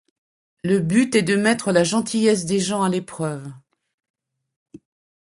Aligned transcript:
Le 0.63 0.79
but 0.79 1.13
est 1.15 1.21
de 1.21 1.35
mettre 1.35 1.71
la 1.71 1.83
gentillesse 1.83 2.45
des 2.45 2.59
gens 2.59 2.81
à 2.81 2.89
l'épreuve. 2.89 3.47